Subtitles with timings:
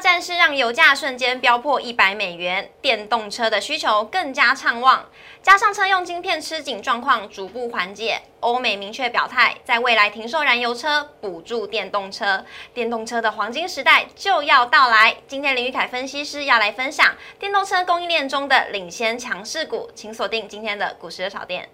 [0.00, 5.06] 战事让油价瞬间飙破一百美元，电动车的需求更加畅旺，
[5.42, 15.18] 加上车用晶片吃紧状况逐步缓解，欧美明确表态，在未来停售燃油车，补助电动车，电动车的黄金时代就要到来。
[15.28, 21.68] 今天林玉凯分析师要来分享电动车供应链中的领先强势股，请锁定今天的股市热炒店。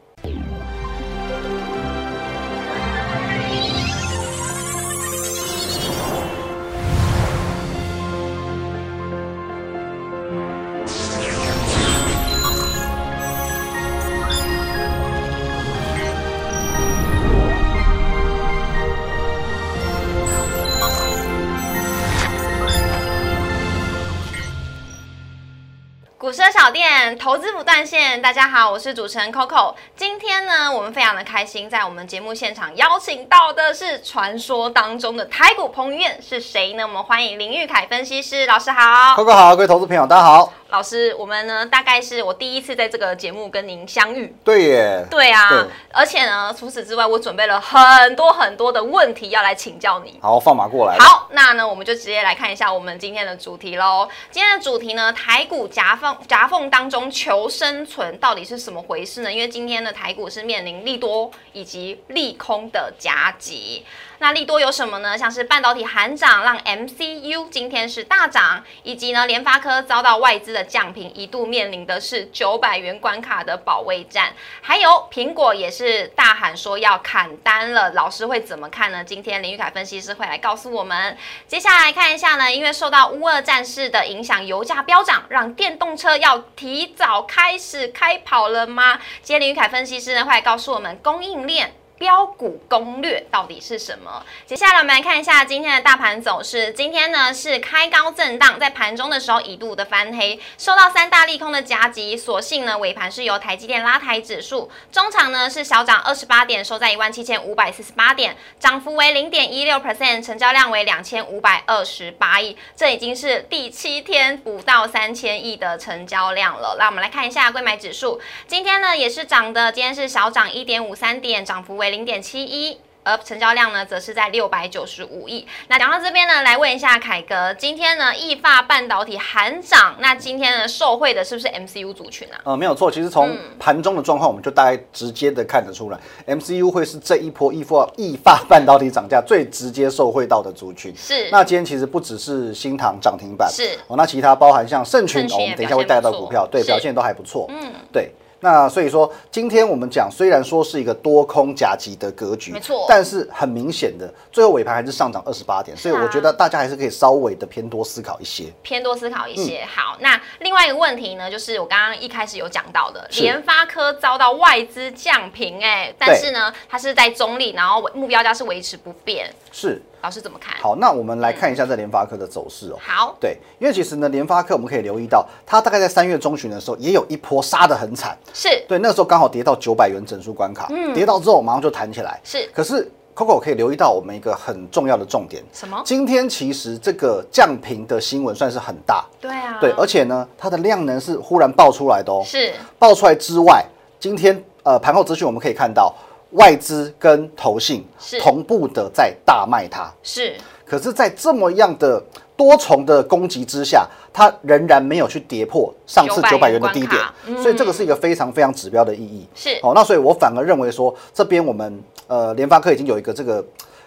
[26.36, 29.74] 车小店投资不断线，大家好，我是主持人 Coco。
[29.96, 36.86] 今天呢，我们非常的开心，在我们节目现场邀请到的是传说当中的台股彭于晏，是谁呢？
[36.86, 40.52] 我们欢迎林玉凯分析师老师好，Coco 好，各位投资朋友大家好。
[40.76, 44.36] 老师，我们呢大概是我第一次在这个节目跟您相遇。
[44.44, 45.06] 对耶。
[45.10, 50.18] 对啊，而且呢，除此之外，我准备了很多很多的问题要来请教你。
[50.20, 50.98] 好，放马过来。
[50.98, 54.06] 好，那呢，我们就直接来看一下我们今天的主题喽。
[54.30, 59.32] 今天的主题呢，台股夹缝夹缝当中求生存到底是什么回事呢？
[59.32, 63.82] 因为今天的台股是面临利多以及利空的夹击。
[64.18, 65.16] 那利多有什么呢？
[65.16, 74.32] 像是半导体喊涨，让 MCU 今天是大涨，以及呢，联发科遭到外资的降频，一度面临的是九百元关卡的保卫战。
[74.62, 79.04] 还有苹果也是大喊说要砍单了，老师会怎么看呢？
[79.04, 81.16] 今天林玉凯分析师会来告诉我们。
[81.46, 88.98] 接下来看一下呢，因为受到乌俄战事的影响，油价飙涨，让电动车要提早开始开跑了吗？
[89.22, 91.74] 今天林玉凯分析师呢会来告诉我们供应链。
[91.98, 94.22] 标股攻略到底是什么？
[94.44, 96.70] 接下来我们来看一下今天的大盘走势。
[96.72, 116.76] 今天呢是开高震荡，在盘中的时候一度的翻黑，受到三大利空的夹击，所幸呢尾盘是由台积电拉抬指数，中场呢是小涨二十八点，收在一万七千五百四十八点，涨幅为零点一六 percent，成交量为两千五百二十八亿，这已经是第七天不到三千亿的成交量了。
[116.78, 121.85] 那我们来看一下贵买指数，今天呢也是涨的，今天是小涨一点五三点，涨幅为。
[121.90, 125.46] 零点七一，而成交量呢，则是在六百九十五亿。
[125.68, 132.40] 那讲到这边呢，来问一下凯哥，今天呢，易发半导体喊涨，那今天呢，受惠的是不是 MCU 族群啊？
[132.44, 140.92] 呃，没有错，其实从盘中的状况，我们就大概直接的看得出来，MCU 会是这一波易发易发半导体涨价最直接受惠到的族群。
[140.96, 141.28] 是。
[141.30, 147.46] 那今天其实不只是新塘涨停板，是哦，那其他包含像盛群，我们等一下会带到股票，对，表现都还不错。
[147.50, 148.10] 嗯，对。
[148.40, 159.64] 那所以说，今天我们讲，虽然说是一个多空夹击的格局，没错，但是很明显的，最后尾盘还是上涨二十八点，所以我觉得大家还是可以稍微的偏多思考一些，偏多思考一些。
[159.64, 169.80] 好，那另外一个问题呢，就是我刚刚一开始有讲到的，联发科遭到外资降频，哎，但是呢，它是在中立，然后目标价是维持不变，是。
[170.06, 170.76] 老师怎么看好？
[170.76, 172.78] 那我们来看一下这联发科的走势哦。
[172.80, 178.16] 好，对，因为其实呢，联发科我们可以留意到，它大概在三月中旬的时候，也有一波杀的很惨。
[178.32, 182.20] 是对，那时候刚好跌到九百元整数关卡，跌到之后马上就弹起来。
[182.22, 185.42] 是，可是 Coco 可以留意到我们一个很重要的重点。
[185.52, 185.82] 什么？
[185.84, 189.04] 今天其实这个降频的新闻算是很大。
[189.20, 189.58] 对啊。
[189.60, 192.22] 对，而且呢，它的量能是忽然爆出来的哦。
[192.24, 192.52] 是。
[192.78, 193.66] 爆出来之外，
[193.98, 195.92] 今天呃盘后资讯我们可以看到，
[196.30, 197.86] 外资跟投信
[198.20, 199.92] 同步的在大卖它。
[200.02, 200.34] 是。
[200.64, 202.02] 可是，在这么样的
[202.36, 207.00] 多重的攻击之下，它仍然没有去跌破上次九百元的低点，
[207.40, 209.28] 所以这个是一个非常非常指标的意义。
[209.32, 213.44] 是哦，那所以我反而认为说，这边我们呃联发科已经有一个这个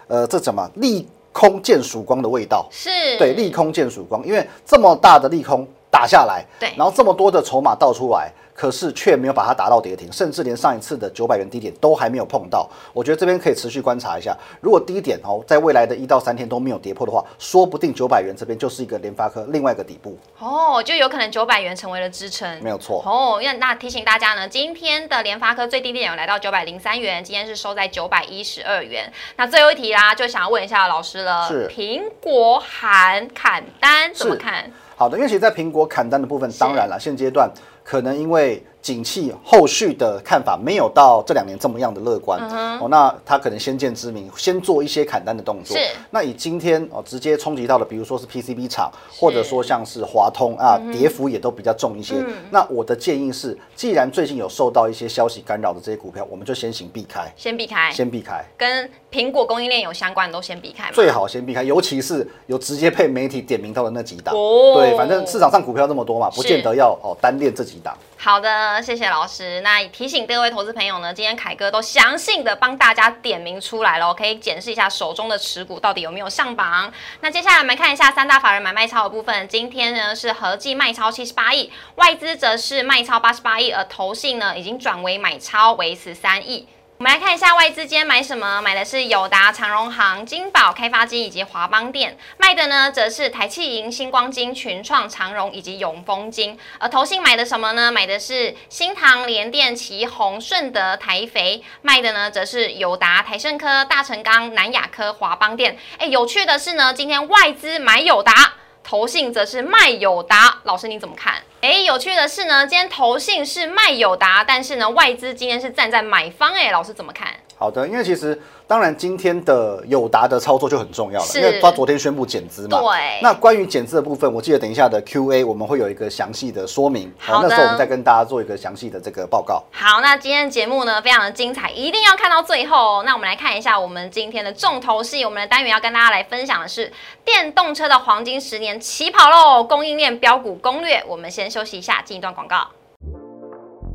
[0.08, 2.66] 呃这怎么利空见曙光的味道？
[2.70, 8.32] 是对利空见曙光，因为这么大的利空打下来，对，然后这么多的筹码倒出来。
[8.54, 12.68] 可是却没有把它打到跌停，甚至连上一次的九百元低点都还没有碰到。
[12.92, 23.40] 我觉得这边可以持续观察一下，如果低点哦，在未来的一到三天都没有跌破的话，说不定九百元这边就是一个联发科另外一个底部哦，就有可能九百元成为了支撑，没有错哦。
[23.42, 29.10] 那那提醒大家呢，今天的联发科最低点有来到九百零三元，今天是收在九百一十二元。
[29.36, 34.70] 那最后一题啦，就想要问一下老师了，是苹果喊砍单怎么看？
[34.96, 37.50] 好的，因为其实，在苹果砍单的部分，当然了，现阶段。
[37.90, 42.40] 可能因为景气后续的看法没有到这两年这么样的乐观，
[42.80, 45.76] 哦，那他可能先见之明，先做一些砍单的动作。
[45.76, 52.14] 是那以今天哦直接冲击到的，比如说是 PCB 厂，或者说像是华通啊，跌幅也都比较重一些。
[52.50, 58.44] 那我的建议是，既然最近有受到一些消息干扰的这些股票，我们就先行避开，先避开，先避开。
[58.56, 60.90] 跟苹果供应链有相关的都先避开。
[60.92, 64.34] 最好先避开，尤其是有直接被媒体点名到的那几档。
[64.34, 67.96] 哦对，反正市场上股票那么多嘛，不见得要哦单练这几档。
[68.16, 69.62] 好的，谢谢老师。
[69.62, 76.92] 那提醒各位投资朋友呢，今天凯哥都详细的帮大家点名出来了，可以检视一下手中的持股到底有没有上榜。
[77.20, 86.68] 那接下来我们看一下三大法人买卖超的部分，今天呢是合计卖超七十八亿，外资则是卖超八十八亿，而投信呢已经转为买超为十三亿。
[87.00, 96.58] 我们来看一下外资今天买什么，买的是友达、长荣行、金宝、开发金以及华邦电，卖的呢则是台气银、星光金、群创、长荣以及永丰金。
[96.78, 97.90] 而投信买的什么呢？
[97.90, 105.78] 买的是新唐、联电、旗宏、顺德、台肥，卖的呢则是友达、台盛科、大成钢、南亚科、华邦电。
[105.96, 108.56] 哎，有趣的是呢，今天外资买友达。
[108.82, 111.34] 投信则是麦友达，老师你怎么看？
[111.60, 117.28] 哎，有趣的是呢，今天投信是麦友达，但是呢，外资今天是站在买方，哎，老师怎么看？
[117.60, 122.80] 好的，因为其实当然今天的友达的操作就很重要了，因为他昨天宣布减资嘛。
[122.80, 129.62] 对那关于减资的部分，我记得等一下的 Q&A 我们会有一个详细的说明，好的那时候我们再跟大家做一个详细的这个报告。
[129.72, 133.02] 好，那今天的节目呢非常的精彩，一定要看到最后哦。
[133.04, 136.90] 那我们来看一下我们今天的重头戏，我们的单元要跟大家来分享的是
[137.26, 141.04] 电动车的黄金十年起跑喽，供应链标股攻略。
[141.06, 142.66] 我们先休息一下，进一段广告。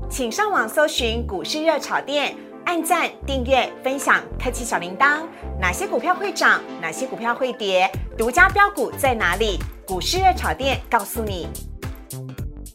[0.08, 2.36] 请上网搜寻股市热炒店，
[2.66, 5.22] 按赞、订阅、分享，开启小铃铛。
[5.60, 6.62] 哪些股票会涨？
[6.82, 7.90] 哪些股票会跌？
[8.18, 9.60] 独家标股在哪里？
[9.86, 11.48] 股市热炒店告诉你。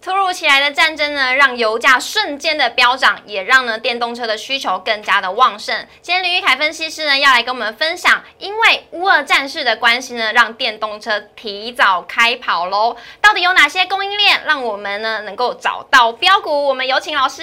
[0.00, 5.87] 突如其来的战争呢，让油价瞬间的飙涨，也让呢电动车的需求更加的旺盛。
[6.00, 12.96] 今天林玉凯分析师呢要来跟我们分享，因为乌俄战事的关系呢，让电动车提早开跑喽。
[13.20, 16.69] 到底有哪些供应链让我们呢能够找到标股？
[16.69, 17.42] 我们有请老师。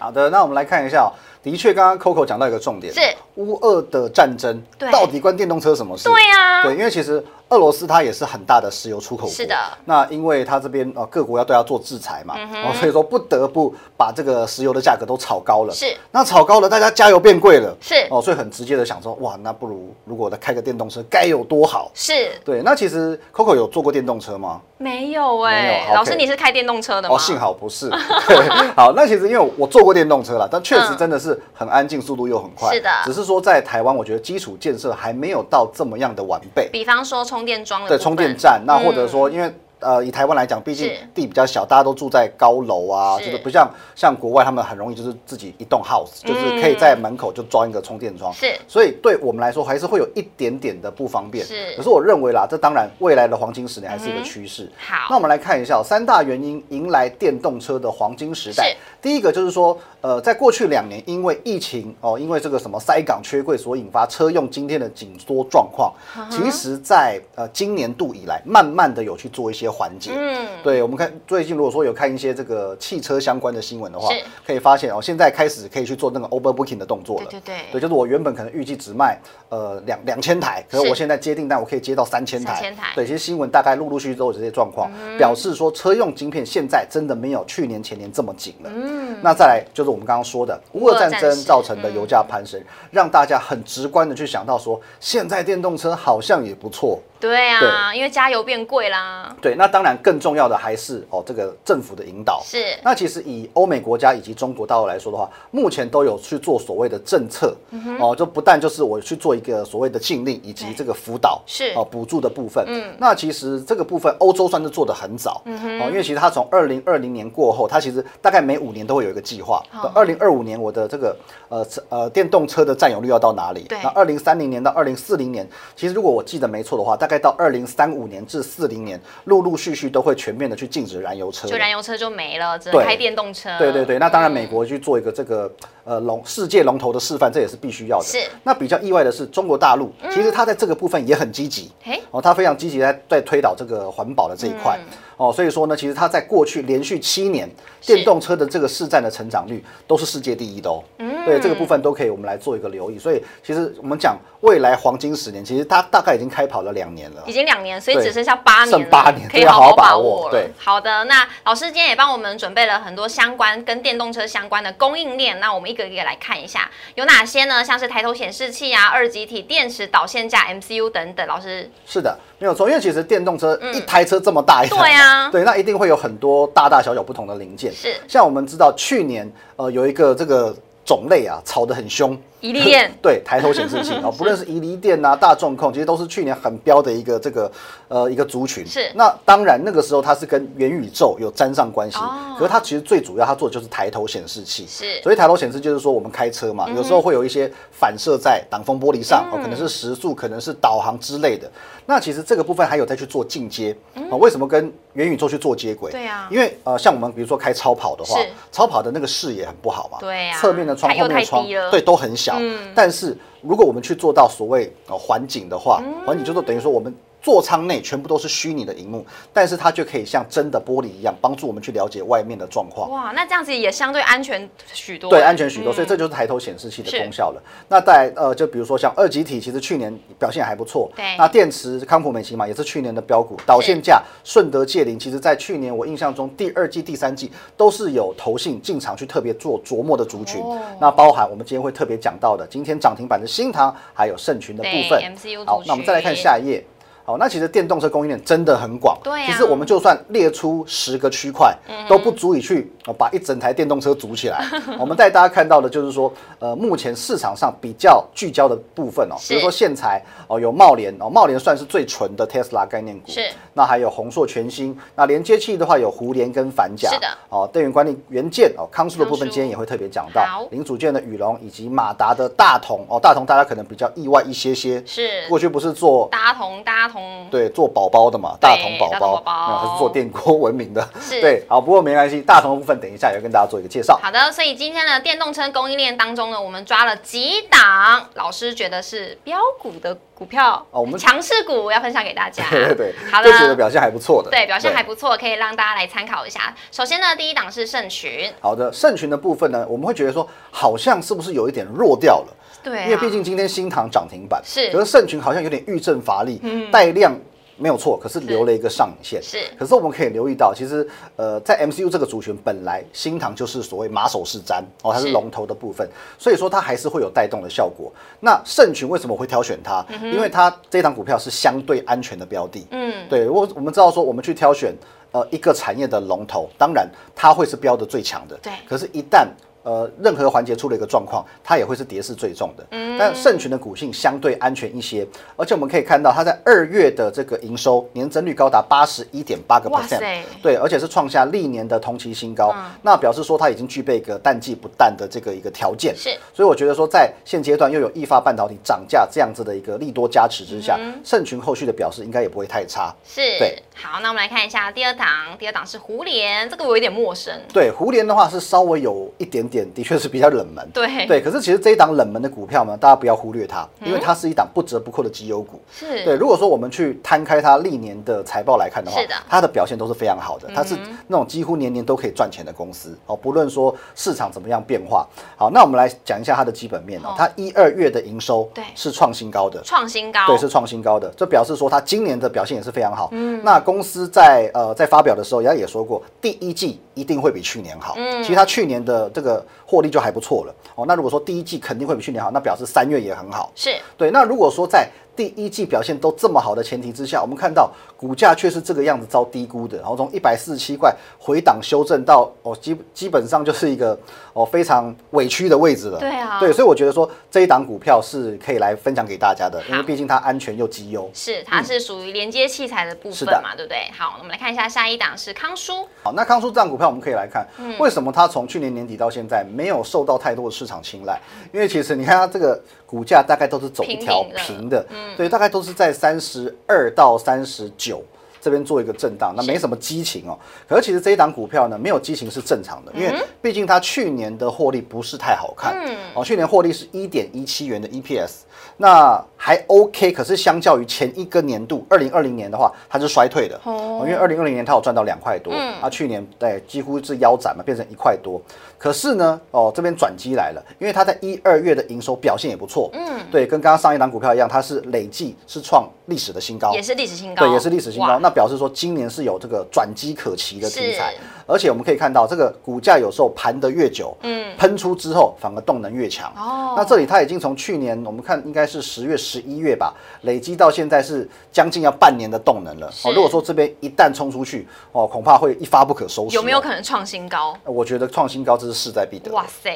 [0.00, 1.12] 好的，那我们来看一下、哦，
[1.42, 3.00] 的确刚刚 Coco 讲到一个重点，是。
[3.36, 6.08] 乌俄的战争到底关电动车什么事？
[6.08, 9.56] 对呀、对，因为其实俄罗斯它也是很大的石油出口国，是的。
[9.84, 15.72] 那因为它这边呃各国要对它做制裁嘛，嗯哦，所以说不得不把这个石油的价格都炒高了。
[15.72, 15.96] 是。
[16.10, 17.74] 那炒高了，大家加油变贵了。
[17.80, 21.90] 是哦，所以很直接的想说，哇，那不如如果我开个电动车该有多好。
[21.94, 24.60] 是对，那其实 Coco 有坐过电动车吗？
[24.76, 27.16] 没有哎、没有老师你是开电动车的吗？
[27.16, 27.88] 哦，幸好不是。
[27.88, 32.72] 对， 好，那其实因为我坐过电动车了，但确实嗯真的是很安静，速度又很快。
[32.72, 36.68] 是的只是说在台湾，我觉得基础建设还没有到这么样的完备。
[36.70, 39.52] 比方说充电桩的对，充电站，那或者嗯说因为。
[39.80, 48.32] 呃，以台湾来讲，毕竟地比较小，大家都住在高楼啊，就是不像像国外，他们很容易就是自己一栋 house，就是可以在门口就装一个充电桩。
[48.32, 48.58] 嗯是。
[48.66, 51.44] 所以对我们来说，还是会有一点点的不方便。
[51.44, 51.74] 是。
[51.76, 54.70] 可是我认为啦，这当然未来的黄金十年还是一个趋势。
[54.76, 55.06] 好。
[55.10, 58.70] 那我们来看一下哦三大原因迎来电动车的黄金时代。
[58.70, 58.76] 是。
[59.00, 65.92] 第一个就是说，呃，在过去两年，因为疫情哦，因为这个什么塞港缺柜所引发车用今天的紧缩状况，
[66.28, 70.12] 其实在呃今年度以来，慢慢的有去做一些缓解。
[70.14, 74.08] 嗯对，我们看最近如果说有看一些这个汽车相关的新闻的话，
[74.46, 77.26] 可以发现哦，现在开始可以去做那个 overbooking 的动作了。
[77.30, 79.18] 对对对对，就是我原本可能预计只卖
[79.48, 82.54] 呃两两千台，可是是我现在接订单，我可以接到三千台。
[82.54, 88.70] 3000台对，其实新闻大概陆陆续续都有这些状况，表示说车用晶片现在真的没有去年前年这么紧了。
[88.74, 92.60] 嗯，那再来就是我们刚刚说的乌俄战争造成的油价攀升，
[92.90, 97.00] 让大家很直观的去想到说，现在电动车好像也不错。
[97.20, 99.34] 对啊，因为加油变贵啦。
[99.40, 102.40] 对，那当然更重要的还是哦这个政府的引导。
[102.44, 112.64] 是那其实以欧美国家以及中国大陆来说的话，目前都有去做所谓的政策，嗯哦，就不但就是我去做一个所谓的禁令以及这个辅导，是哦补助的部分。
[112.68, 119.62] 嗯，那其实这个部分欧洲算是做的很早，嗯哦，因为其实它从二零二零年过后，它其实大概每五年都会有一个计划。
[119.72, 121.16] 哦二零二五年我的这个
[121.48, 123.62] 呃车呃电动车的占有率要到哪里？
[123.68, 131.48] 对那二零三零年到二零四零年，其实如果我记得没错的话，大概到二零三五年至四零年，陆陆续续都会全面的去禁止燃油车。
[131.48, 133.48] 就燃油车就没了，只能开电动车。
[133.58, 135.50] 对对对，那当然，美嗯国去做一个这个
[135.88, 138.04] 呃龙世界龙头的示范，这也是必须要的。
[138.04, 141.72] 是那比较意外的是，中国大陆其实它在这个部分也很积极。
[141.82, 144.78] 嘿哦，它非常积极在在推导这个环保的这一块。
[144.78, 150.80] 嗯哦，所以说呢，其实它在过去连续七年电动车的这个市占的成长率都是世界第一的哦。
[150.98, 152.98] 嗯对这个部分都可以我们来做一个留意。
[152.98, 157.32] 所以其实我们讲未来黄金十年，其实它大概已经开跑了两年了已。
[157.32, 159.98] 经两年，所以只剩下八年，剩八年可以好好把。
[159.98, 167.64] 握对好的，那老师今天也帮我们准备了很多相关跟电动车相关的供应链，那我们一个一个来看一下有哪些呢？
[167.64, 171.26] 像是抬头显示器啊、二极体电池、导线架、MCU 等等。
[171.26, 177.72] 老师，是的，没有错，因为其实电动车一台车这么大一嗯对啊对，那一定会有很多大大小小不同的零件。
[177.72, 180.54] 是像我们知道去年呃有一个这个
[180.84, 183.94] 种类啊吵得很凶，宜利电 对抬头显示器。
[184.02, 187.50] 哦，不论是宜离电啊、 大众控，其实都是去年很标的一个这个
[187.88, 188.66] 呃一个族群。
[188.66, 188.90] 是。
[188.94, 192.36] 那当然那个时候它是跟元宇宙有沾上关系，哦。
[192.38, 194.66] 可是它其实最主要它做的就是抬头显示器。
[194.68, 195.02] 是。
[195.02, 201.50] 所以抬头显示就是说我们开车嘛，嗯有时候会有一些反射在挡风玻璃上，哦，可能是时速，可能是导航之类的。
[201.86, 205.90] 那其实这个部分还有再去做进阶，啊，为什么跟元宇宙去做接轨？
[205.90, 206.28] 嗯对啊。
[206.30, 208.20] 因为呃，像我们比如说开超跑的话，
[208.52, 210.38] 超跑的那个视野很不好嘛，对啊。
[210.38, 212.27] 侧面的窗、后面的窗对，都很小。
[212.40, 216.94] 嗯但是如果我们去做到所谓呃环境的话，嗯环境就是等于说我们。
[217.20, 222.90] 座舱内全部都是虚拟的荧幕，但是它就可以像真的玻璃一样，帮助我们去了解外面的状况。
[222.90, 225.10] 哇，那这样子也相对安全许多。
[225.10, 227.42] 对，安全许多，嗯所以这就是抬头显示器的功效了。
[227.68, 230.90] 那在呃，就比如说像二极体，其实去年表现还不错。
[230.96, 233.36] 对那电池康普美奇嘛，也是去年的标股。
[233.44, 240.40] 导线架顺德界林，其实在去年我印象中第二季、第三季都是有投信进场去特别做琢磨的族群。
[240.40, 245.02] 哦那包含我们今天会特别讲到的，今天涨停板的新塘，还有盛群的部分
[245.44, 246.64] 好那我们再来看下一页。
[247.08, 248.94] 好，那其实电动车供应链真的很广。
[249.02, 251.56] 对其实我们就算列出十个区块，
[251.88, 254.44] 都不足以去哦把一整台电动车组起来。
[254.78, 263.10] 我们带大家看到的就是说，呃，目前市场上比较聚焦的部分哦，比如说线材哦，有茂联哦，茂联算是最纯的 Tesla 概念股。
[263.10, 263.26] 是。
[263.54, 266.90] 那还有宏硕全新，那连接器的话有胡联跟反甲。
[266.90, 267.08] 是的。
[267.30, 270.46] 哦，电源管理元件哦，康舒的部分今天也会特别讲好到。
[270.50, 274.84] 零组件的宇龙以及马达的大同哦，大同大家可能比较意外一些些。
[274.84, 276.97] 是过去不是做大同大同
[277.30, 278.90] 对，做宝宝的嘛，大同宝
[279.20, 280.88] 宝它是做电锅闻名的。
[281.00, 283.98] 是 对，好，不过没关系，大同的部分等一下也要跟大家做一个介绍。
[284.02, 292.44] 好的，所以今天的电动车供应链当中呢，我们抓了几档，老师觉得是标股的股票，哦我们强势股要分享给大家。
[292.50, 294.30] 对对对，好的，就觉得表现还不错的。
[294.30, 296.54] 对，表现还不错，可以让大家来参考一下。
[296.72, 302.34] 首先呢，第一档是盛群，好的，盛群的部分呢，我们会觉得说，好像是不是有一点弱掉了？
[302.68, 307.14] 对、啊，因为毕竟今天新塘涨停板，是可是盛群好像有点遇震乏力，带量
[307.56, 309.20] 没有错，可是留了一个上影线。
[309.20, 317.92] 是可是我们可以留意到，其实呃，在 MCU 这个族群本来新塘就是所谓马首是瞻哦，它是是龙头的部分，所以说它还是会有带动的效果。
[318.20, 319.84] 那盛群为什么我会挑选它？
[320.02, 322.64] 因为它这档股票是相对安全的标的。
[322.70, 324.72] 嗯，对我我们知道说，我们去挑选
[325.10, 328.38] 呃一个产业的龙头，当然它会是标的最强的。
[328.40, 329.26] 对可是，一旦
[329.68, 332.66] 呃任何环节出了一个状况，它也会是跌势最重的。
[332.70, 335.06] 嗯，但盛群的股性相对安全一些，
[335.36, 342.50] 而且我们可以看到它在二月的这个营收年增率高达八十一点八个哇 percent，对，而且是创下历年的同期新高。
[342.56, 345.94] 嗯那表示说它已经具备一个淡季不淡的这个一个条件。
[345.96, 352.94] 是所以我觉得说，在现阶段又有易发半导体涨价这样子的一个利多加持之下，嗯盛群后续的表示应该也不会太差。
[353.04, 353.62] 是对。
[353.80, 355.06] 好，那我们来看一下第二档，
[355.38, 357.32] 第二档是胡莲，这个我有点陌生。
[357.52, 360.68] 对，胡莲的话是稍微有一点点，的确是比较冷门。
[360.74, 361.06] 对。
[361.06, 365.62] 对，可是其实这一档冷门的股票呢，大家不要忽略它，因为它是一档不折不扣的绩优股。
[365.72, 369.14] 是，对，如果说我们去摊开它历年的财报来看的话，是的。
[369.28, 372.98] 它的表现都是非常好的，它是那种几乎年年都可以赚钱的公司。
[373.06, 375.06] 哦，不论说市场怎么样变化。
[375.36, 377.10] 好，那我们来讲一下它的基本面哦。
[377.10, 378.64] 哦，它一二月的营收对。
[378.74, 383.08] 是创新高的，创新高，对，是创新高的，这表示说它今年的表现也是非常好。
[383.12, 387.92] 嗯，那公司在呃在发表的时候，人家也说过，第一季一定会比去年好。
[387.98, 390.54] 嗯，其实它去年的这个获利就还不错了。
[390.74, 393.52] 哦，那如果说第一季肯定会比去年好，那表示三月也很好。
[393.54, 403.98] 是对，那如果说在第一季表现都这么好的前提之下，我们看到股价却是这个样子遭低估的，然后从一百四十七块回档修正到哦基基本上就是一个
[404.32, 405.98] 哦非常委屈的位置了。
[405.98, 411.10] 对啊对，所以我觉得说这一档股票是可以来分享给大家的，因为毕竟它安全又绩优。
[411.12, 413.90] 是，它是属于连接器材的部分嘛，对不对？
[413.98, 421.20] 好，我们来看一下下一档是康舒，好，那康舒这档股票我们可以来看，嗯为什么它从去年年底到现在没有受到太多的市场青睐？
[421.52, 424.84] 因为其实你看它这个股价大概都是走一条平平的
[425.16, 428.02] 对，大概都是在三十二到三十九。
[428.40, 430.38] 这边做一个震荡，那是没什么激情哦。
[430.68, 435.74] 可是其实这一档股票呢，没有激情是正常的，因为毕竟它去年的获利不是太好看。
[435.84, 438.42] 嗯哦，去年获利是一点一七元的 EPS，
[438.76, 443.58] 那还 OK，可是相较于前一个年度二零二零年的话，它是衰退的。
[443.62, 448.42] 哦，因为二零二零年它有赚到两块多，嗯，啊，去年对几乎是腰斩嘛，变成一块多。
[448.76, 458.18] 可是呢，哦，这边转机来了，因为它在一二月的营收表现也不错，嗯，对，跟刚刚上一档股票一样，它是累计是创历史的新高，也是历史新高，对，也是历史新高。
[458.18, 461.14] 那表示说今年是有这个转机可期的题材，
[461.46, 466.32] 而且我们可以看到这个股价有时候盘得越久，嗯，喷出之后反而动能越强。
[466.36, 469.16] 哦，那这里它已经从去年我们看应该是十月。
[469.27, 469.92] 十一月吧，
[470.22, 472.90] 累积到现在是将近要半年的动能了。
[473.04, 476.34] 哦，如果说这边一旦冲出去，哦，恐怕会一发不可收拾。
[476.34, 477.54] 有没有可能创新高？
[477.64, 479.30] 我觉得创新高这是势在必得。
[479.32, 479.70] 哇塞，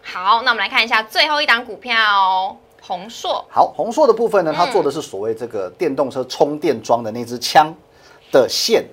[0.00, 3.44] 好，那我们来看一下最后一档股票，宏硕。
[3.50, 7.74] 好，宏硕的部分呢，它做的是所谓这个电动车充电桩的那支枪
[8.32, 8.84] 的线。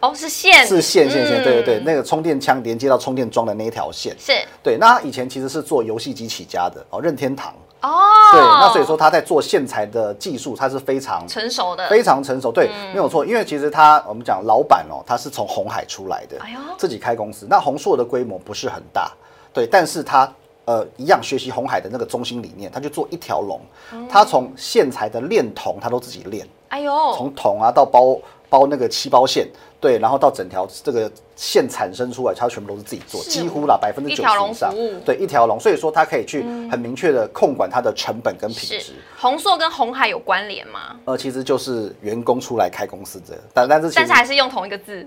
[0.00, 4.14] 哦，是线，是线线线，对对对，那个充电枪连接到充电桩的那一条线。
[4.18, 4.32] 是，
[4.62, 4.76] 对。
[4.76, 7.54] 那以前其实是做游戏机起家的，哦，任天堂。
[7.86, 12.50] 哦，对，那所以说他在做线材的技术，他是非常成熟的，非常成熟。
[12.50, 17.46] 对，没有错，因为其实他我们讲老板哦，他是从红海出来的，哎呦，自己开公司。
[17.48, 19.12] 那宏硕的规模不是很大，
[19.52, 20.32] 对，但是他
[20.64, 23.60] 呃一样学习红海的那个中心理念，他就做一条龙，
[24.08, 29.48] 他从线材的炼铜，他都自己炼，哎呦，从铜啊到包包那个漆包线。
[29.78, 34.74] 对，然后到整条这个线产生出来，它全部都是自己做，几乎啦百分之九十以上，
[35.04, 38.94] 对一条龙，所以说它可以去很明确的控管它的成本跟品质。
[39.18, 40.96] 红硕跟红海有关联吗？
[41.04, 45.06] 呃，其实就是员工出来开公司的，但但是但是还是用同一个字。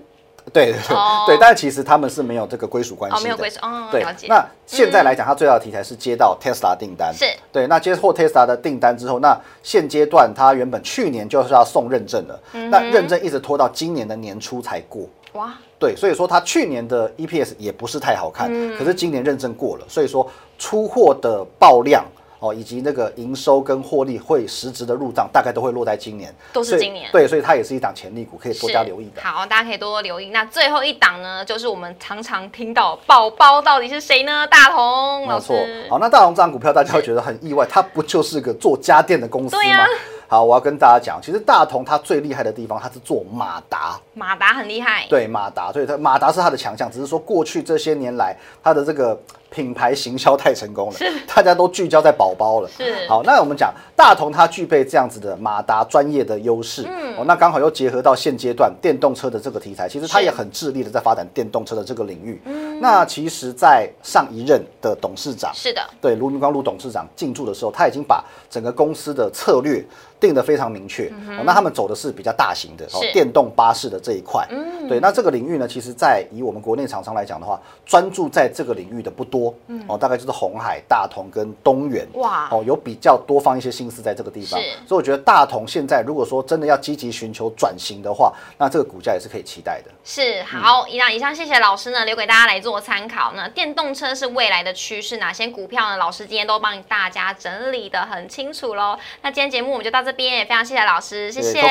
[0.54, 0.96] 对对对
[1.26, 3.20] 对，但其实他们是没有这个归属关系的。
[3.20, 3.58] 哦，没有归属。
[3.60, 4.02] 哦，对。
[4.26, 7.12] 那现在来讲，它最大的题材是接到 Tesla 订单。
[7.14, 7.26] 是。
[7.52, 15.02] 对，那接获 Tesla 的订单之后，那现阶段它原本去年就是要送认证了，那认证一直拖到今年的年初才过。
[15.34, 15.52] 哇。
[15.80, 22.04] 对，所以说它去年的 EPS 也不是太好看，可是今年认证过了，所以说出货的爆量。
[22.42, 27.06] 哦，以及那个营收跟获利会实质的入账，大概都会落在今年，都是今年。
[27.12, 29.20] 对，所以它也是一档潜力股，可以多加留意的。
[29.20, 30.30] 好，大家可以多多留意。
[30.30, 34.46] 那最后一档呢，就是我们常常听到宝宝到底是谁呢？
[34.46, 35.52] 大同老师。
[35.90, 39.86] 好，那大同这档股票大家会觉得很意外，它不就是个做家电的公司吗？
[40.30, 43.98] 好，我要跟大家讲，其实大同它最厉害的地方，它是做马达。
[44.14, 45.04] 马达很厉害。
[45.08, 49.20] 对，马达，所以它马达是它的强项，只是说过去这些年来，它的这个。
[49.50, 52.68] 品牌行销太成功了，是大家都聚焦在宝宝了。
[52.68, 56.84] 是好，那我们讲大同，它具备这样子的马达专业的优势。
[56.86, 62.40] 嗯，哦，那刚好又结合到现阶段电动车的这个题材，其实它也很致力的在发展电动车的这个领域。
[62.44, 69.84] 嗯，那其实，在上一任的董事长是的，对卢明光卢董事长进驻的时候，他已经把整个公司的策略。
[70.20, 71.10] 定的非常明确，
[71.44, 74.46] 那他们走的是比较大型的哦，电动巴士的这一块。
[74.50, 79.54] 嗯，对，那这个领域呢，其实，在以我们国内厂商来讲的话，专注在这个领域的不多。
[79.68, 82.06] 嗯，哦，大概就是红海、大同跟东元。
[82.14, 84.60] 哇，哦，有比较多放一些心思在这个地方。
[84.86, 89.90] 所以我觉得大同现在如果说真的要积极寻求转型的话，那这个股价也是可以期待的。
[90.04, 93.32] 是，好，以上以上谢谢老师呢，留给大家来做参考。
[93.34, 95.96] 那电动车是未来的趋势，哪些股票呢？
[95.96, 98.98] 老师今天都帮大家整理的很清楚喽。
[99.22, 100.09] 那今天节目我们就到这。
[100.10, 101.62] 这边也非常谢谢老师，谢谢。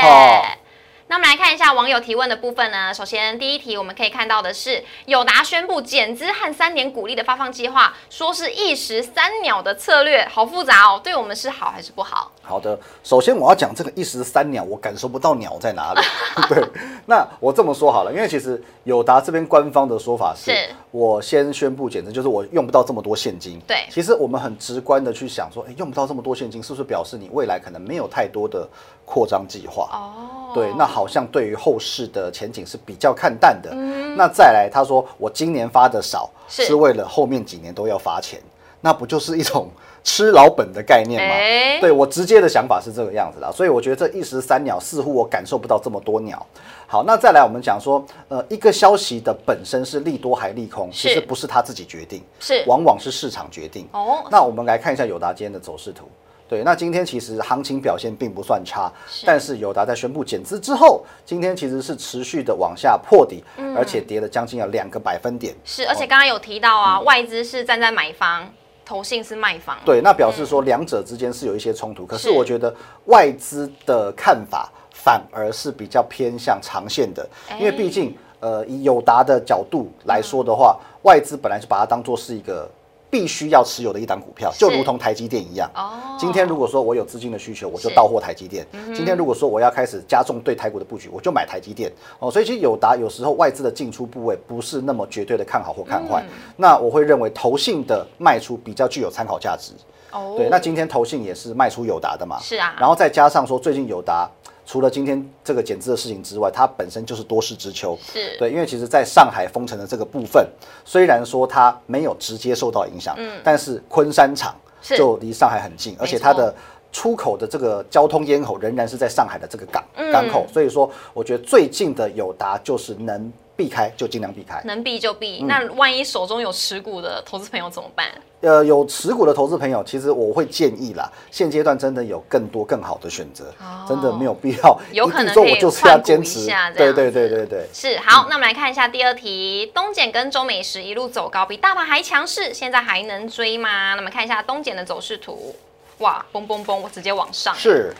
[1.08, 2.94] 那我们来看一下网友提问的部分呢。
[2.94, 11.02] 首先，第一题我们可以看到的是，友达宣布减资和三年股利的发放计划，说是一石三鸟的策略，好复杂哦。
[11.04, 12.32] 对我们是好还是不好？
[12.44, 16.02] 好的，首先我要讲这个一石三鸟，我感受不到鸟在哪里。
[16.48, 16.64] 对，
[17.08, 23.60] 那我这么说好了，因为其实友达这边官方的说法是，我先宣布减资，就是我用不到这么多现金。
[23.66, 28.68] 对，其实我们很直观的去想说，哎，用不到这么多现金，是不是表示你未来可能没有太多的
[29.06, 29.90] 扩张计划？
[29.92, 31.00] 哦，对，那好。
[31.00, 33.74] 好像对于后市的前景是比较看淡的。
[34.18, 38.38] 那再来，他说我今年发的少，是为了后面几年都要发钱，
[38.82, 39.70] 那不就是一种
[40.04, 41.82] 吃老本的概念吗？
[41.82, 46.46] 对我直接的想法是这个样子的，所以我觉得这一石三鸟似乎我感受不到这么多鸟。
[46.88, 53.88] 好，那再来我们讲说，呃，一个消息的本身是利多还利空，其实不是他自己决定，是往往是市场决定。
[53.92, 56.10] 哦，那我们来看一下友达今天的走势图。
[56.48, 58.92] 对，那今天其实行情表现并不算差，
[59.24, 63.44] 但是友达在宣布减资之后，今天其实是持续的往下破底，
[63.78, 65.54] 而且跌了将近要两个百分点。
[65.64, 68.52] 是，而且刚刚有提到啊，外资是站在买方，
[68.90, 69.78] 投信是卖方。
[69.86, 72.08] 对，那表示说两者之间是有一些冲突。
[72.08, 72.74] 可是我觉得
[73.06, 82.68] 外资的看法反而是比较偏向长线的，因为毕竟呃以友达的角度来说的话，外资本来就把它当做是一个。
[83.10, 85.70] 必须要持有的一档股票，就如同台积电一样。
[85.74, 88.66] 哦，今天如果说我有资金的需求，我就到货台积电。
[88.74, 91.92] 嗯今天如果说我要开始加重对台股的布局，我就买台积电。
[92.20, 96.22] 哦，所以其实友达有时候外资的进出部位不是那么绝对的看好或看坏。
[96.22, 99.74] 嗯那我会认为投信的卖出比较具有参考价值。
[100.12, 102.40] 哦对，那今天投信也是卖出友达的嘛。
[102.40, 104.30] 是啊然后再加上说最近友达。
[104.70, 107.98] 除了今天这个减资的事情之外，它本身就是多事之秋。
[108.14, 108.38] 是。
[108.38, 110.48] 对，因为其实在上海封城的这个部分，
[110.86, 113.42] 虽然说它没有直接受到影响，嗯。
[113.44, 116.54] 但是昆山厂就离上海很近，而且它的
[116.92, 124.62] 出口的这个交通咽喉仍然是在上海的这个港、嗯港口，所以说我觉得最近的友达就是能避开就尽量避开。
[124.66, 125.44] 能避就嗯避。
[125.44, 128.08] 那万一手中有持股的投资朋友怎么办？
[128.42, 133.54] 呃，有持股的投资朋友，其实我会建议啦，现阶段真的有更多更好的选择，
[133.86, 137.70] 真的没有必要哦 有可能说我就是要坚持下，这对对对对对。
[137.74, 143.92] 是好，那我们来看一下第二题，东碱跟中美食一路走高，比大盘还强势，现在还能追吗？
[143.92, 145.54] 那我们看一下东碱的走势图，
[146.00, 147.94] 哇，嘣嘣嘣，我直接往上，是。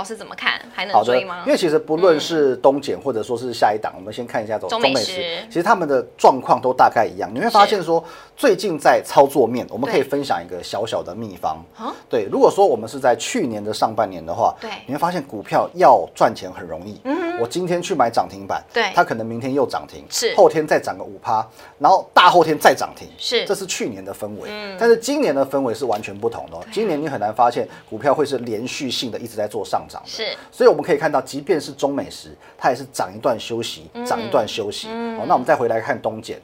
[0.00, 0.58] 老师怎么看？
[0.72, 1.52] 还能追吗因？
[1.52, 7.30] 为其实不论是东检或者说是下一档，我们先看一下中中美食其实他们的状况都大概一样。
[7.34, 8.02] 你会发现说，
[8.34, 11.92] 最近在操作面，我们可以分享一个小小的秘方啊。
[12.08, 16.98] 对，如果说我们是在去年的上半年的话，对你会发现股票要赚钱很容易。
[17.04, 21.46] 嗯我今天去买涨停板，对它可能明天又涨停，是后天再涨个五趴，
[21.78, 24.50] 然后大后天再涨停，是这是去年的氛围。
[24.50, 26.64] 嗯但是今年的氛围是完全不同的哦。
[26.70, 30.08] 今年你很难发现股票会是连续性的一直在做上涨的。
[30.08, 34.88] 是所以我们可以看到，即便是中美食，它也是涨一段休息，嗯涨一段休息。
[34.88, 36.36] 哦，那我们再回来看东碱。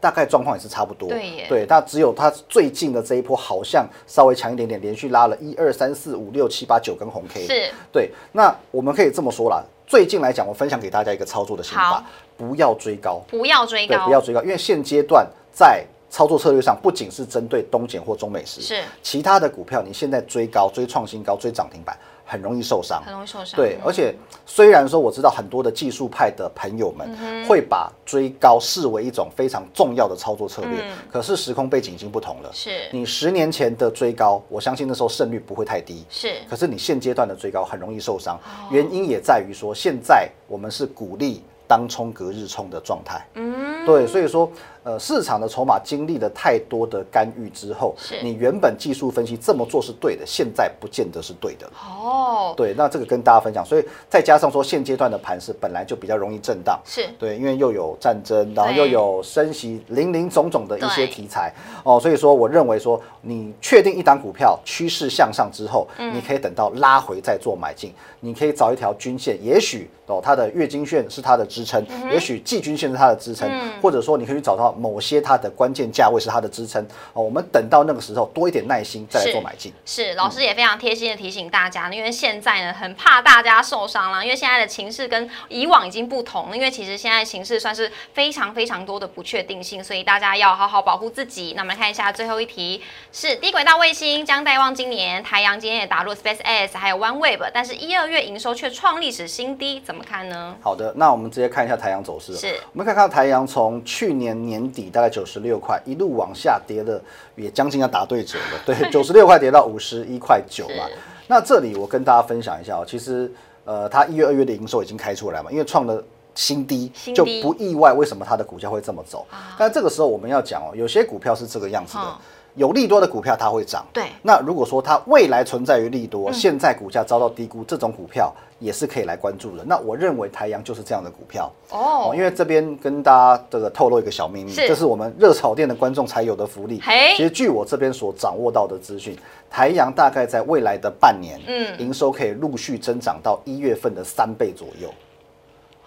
[0.00, 8.12] 大概状况也是差不多，对耶对，它只有它最近的这一波好像稍微强一点点，连续拉了一二三四五六七八九根红 K，是对。
[8.30, 12.04] 那我们可以这么说啦，最近来讲，我分享给大家一个操作的心法，
[12.36, 23.56] 不要追高，不要追，高，不要追高，因为现阶段在操作策略上，不仅是针对东碱或中美食，是其他的股票，你现在追高、追创新高、追涨停板，很容易受伤，很容易受伤。
[23.56, 24.14] 对，而且
[24.46, 32.50] 虽然说我知道很多的技术派的朋友们嗯会把追高视为一种非常重要的操作策略，嗯可是时空背景已经不同了。
[32.54, 36.04] 是你十年前的追高，我相信那时候胜率不会太低。
[36.08, 43.22] 是可是你现阶段的追高很容易受伤，哦原因也在于说现在我们是鼓励当冲隔日冲的状态。
[43.34, 44.50] 嗯，对，所以说，
[44.82, 51.68] 呃，市场的筹码经历了太多的干预之后，你原本技术分析这么做是对的，现在不见得是对的。
[51.76, 57.06] 哦，对，那这个跟大家分享，所以再加上说现阶段的盘势本来就比较容易震荡，是。
[57.18, 61.52] 对，因为又有战争，然后又有升息，零零总总的一些题材。
[61.84, 66.14] 哦，所以说我认为说，你确定一档股票趋势向上之后，嗯。
[66.14, 73.72] 你可以等到拉回再做买进，你可以找一条均线，也许哦它的月均线是它的支撑，也许季均线是它的支撑，嗯。
[73.80, 79.72] 或者说你可以去找到某些它的关键价位是它的支撑哦，我们等到那个时候多一点耐心再来做买进。
[79.84, 91.54] 是，老师也非常贴心的提醒大家，因为现在呢很怕大家受伤了，因为现在的情势跟以往已经不同了，因为其实现在情势算是非常非常多的不确定性，所以大家要好好保护自己。
[91.56, 100.56] 那我们来看一下最后一题，是低轨道卫星将带望今年，台阳今天也打入 SpaceX 还有 OneWeb，但是一二月营收却创历史新低，怎么看呢？
[100.60, 102.34] 好的，那我们直接看一下台阳走势。
[102.36, 107.00] 是我们可以看到太阳从去年年底大概九十六块，一路往下跌的，
[107.36, 108.62] 也将近要打对折了。
[108.64, 110.88] 对， 九十六块跌到五十一块九嘛。
[111.26, 113.30] 那这里我跟大家分享一下哦，其实
[113.64, 116.02] 呃，它一月、二月的营收已经开出来嘛，因为创了。
[116.34, 119.26] 新低就不意外，为什么它的股价会这么走？
[119.58, 122.14] 但这个时候我们要讲哦，有些股票是这个样子的嗯，
[122.58, 124.04] 有利多的股票它会涨，对。
[124.20, 129.64] 那如果说它未来存在于利多，现在股价遭到低估，这种股票也是可以来关注的。
[129.64, 131.50] 那我认为台阳就是这样的股票。
[131.70, 132.10] 哦。
[132.10, 134.66] 哦，因为这边跟大家这个透露一个小秘密，是。
[134.66, 136.80] 这是我们热炒店的观众才有的福利。
[136.82, 137.14] 嘿。
[137.16, 139.16] 其实据我这边所掌握到的资讯，
[139.48, 141.78] 台阳大概在未来的半年，嗯。
[141.78, 144.88] 营收可以陆续增长到一月份的三倍左右。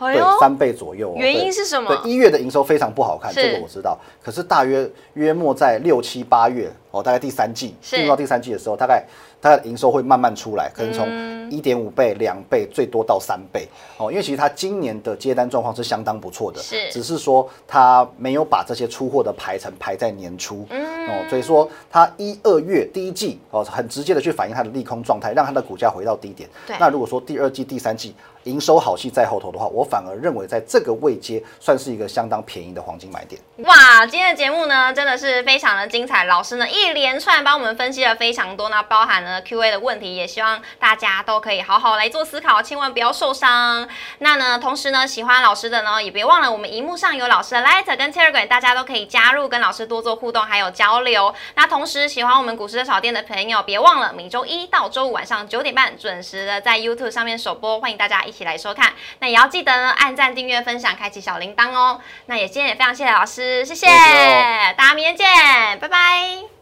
[0.09, 1.15] 对三倍左右哦。
[1.17, 3.97] 原因对是什么对，一月的营收非常不好看，这个我知道。
[4.23, 9.03] 可是大约约莫在六七八月哦，大概第三季进入到第三季的时候，大概
[9.41, 14.11] 它的营收会慢慢出来，可能嗯从一点五倍、两倍，最多到三倍哦。
[14.11, 26.75] 因为其实它今年的接单状况是相当不错的，是只是说它没有把这些出货的排程排在年初嗯哦，所以说它一二月第一季哦，很直接的去反映它的利空状态，让它的股价回到低点对。
[26.79, 33.39] 那如果说第二季、第三季营收好戏在后头的话，我反而认为在这个位阶算是一个相当便宜的黄金买点。
[33.57, 36.23] 哇，今天的节目呢，真的是非常的精彩。
[36.23, 43.87] 老师呢一一连串帮我们分析了非常多，那包含了 Q&A 的问题，也希望大家都可以好好来做思考，千万不要受伤。
[44.19, 51.33] 那呢，同时呢，喜欢老师的呢，也别忘了我们荧幕上有老师的 Light 跟 Telegram，大家都可以加入，跟老师多做互动还有交流。
[51.55, 58.93] 那同时喜欢我们股市的小店的朋友，别忘了每周一到周五晚上九点半准时的在 YouTube 上面首播，欢迎大家一起来收看。
[59.19, 62.01] 那也要记得呢，按赞、订阅、分享、开启小铃铛哦。
[62.25, 65.27] 那也今天也非常谢谢老师，谢谢大家，明天见，
[65.79, 66.60] 拜拜。